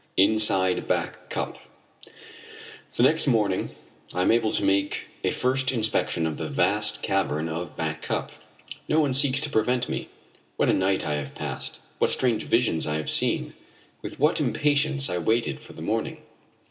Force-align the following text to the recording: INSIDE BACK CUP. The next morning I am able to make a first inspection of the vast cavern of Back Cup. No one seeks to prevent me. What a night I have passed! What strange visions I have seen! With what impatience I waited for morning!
INSIDE 0.17 0.87
BACK 0.87 1.29
CUP. 1.29 1.59
The 2.95 3.03
next 3.03 3.27
morning 3.27 3.69
I 4.15 4.23
am 4.23 4.31
able 4.31 4.51
to 4.53 4.63
make 4.63 5.05
a 5.23 5.29
first 5.29 5.71
inspection 5.71 6.25
of 6.25 6.37
the 6.37 6.47
vast 6.47 7.03
cavern 7.03 7.47
of 7.47 7.77
Back 7.77 8.01
Cup. 8.01 8.31
No 8.89 8.99
one 8.99 9.13
seeks 9.13 9.39
to 9.41 9.49
prevent 9.51 9.87
me. 9.89 10.09
What 10.57 10.69
a 10.69 10.73
night 10.73 11.05
I 11.05 11.17
have 11.17 11.35
passed! 11.35 11.79
What 11.99 12.09
strange 12.09 12.41
visions 12.45 12.87
I 12.87 12.95
have 12.95 13.11
seen! 13.11 13.53
With 14.01 14.19
what 14.19 14.41
impatience 14.41 15.07
I 15.07 15.19
waited 15.19 15.59
for 15.59 15.79
morning! 15.79 16.23